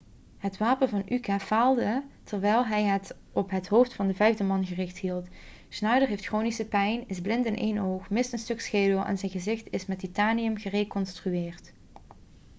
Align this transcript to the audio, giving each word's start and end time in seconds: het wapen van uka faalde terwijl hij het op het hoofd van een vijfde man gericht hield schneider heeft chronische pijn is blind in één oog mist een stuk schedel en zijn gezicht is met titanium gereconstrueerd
het 0.37 0.57
wapen 0.57 0.89
van 0.89 1.03
uka 1.09 1.39
faalde 1.39 2.03
terwijl 2.23 2.65
hij 2.65 2.83
het 2.83 3.15
op 3.31 3.49
het 3.49 3.67
hoofd 3.67 3.93
van 3.93 4.07
een 4.07 4.15
vijfde 4.15 4.43
man 4.43 4.65
gericht 4.65 4.97
hield 4.97 5.27
schneider 5.69 6.07
heeft 6.07 6.25
chronische 6.25 6.65
pijn 6.65 7.03
is 7.07 7.21
blind 7.21 7.45
in 7.45 7.57
één 7.57 7.79
oog 7.79 8.09
mist 8.09 8.33
een 8.33 8.39
stuk 8.39 8.61
schedel 8.61 9.03
en 9.05 9.17
zijn 9.17 9.31
gezicht 9.31 9.67
is 9.71 9.85
met 9.85 9.99
titanium 9.99 10.57
gereconstrueerd 10.57 11.73